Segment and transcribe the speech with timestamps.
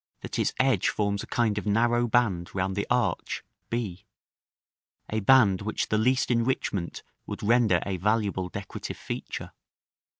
[0.21, 4.03] that its edge forms a kind of narrow band round the arch (b),
[5.11, 9.51] a band which the least enrichment would render a valuable decorative feature.